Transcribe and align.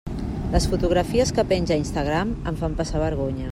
Les 0.53 0.65
fotografies 0.71 1.33
que 1.39 1.45
penja 1.53 1.77
a 1.77 1.79
Instagram 1.83 2.35
em 2.53 2.61
fan 2.65 2.81
passar 2.83 3.07
vergonya. 3.09 3.49